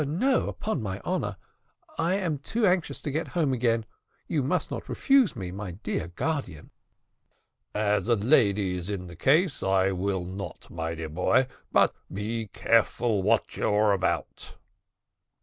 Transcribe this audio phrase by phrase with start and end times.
[0.07, 1.37] "No, upon my honour;
[1.95, 3.85] I am too anxious to get home again.
[4.27, 6.71] You must not refuse me, my dear guardian."
[7.75, 12.47] "As a lady is in the case, I will not, my dear boy; but be
[12.47, 14.55] careful what you are about."